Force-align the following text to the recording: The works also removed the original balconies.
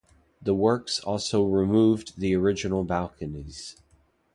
The 0.41 0.55
works 0.55 0.99
also 0.99 1.43
removed 1.43 2.17
the 2.19 2.35
original 2.35 2.83
balconies. 2.83 3.79